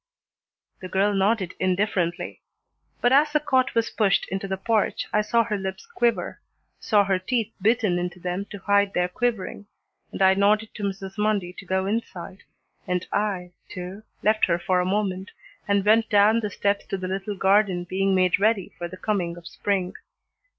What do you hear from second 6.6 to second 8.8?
saw her teeth bitten into them to